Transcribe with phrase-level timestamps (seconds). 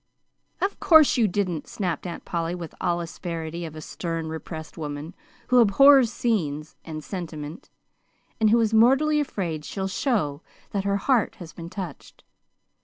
[0.59, 4.75] "Of course you didn't," snapped Aunt Polly, with all the asperity of a stern, repressed
[4.75, 5.13] woman
[5.49, 7.69] who abhors scenes and sentiment,
[8.39, 10.41] and who is mortally afraid she will show
[10.71, 12.23] that her heart has been touched.